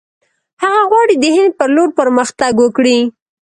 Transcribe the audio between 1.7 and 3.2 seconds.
لور پرمختګ وکړي.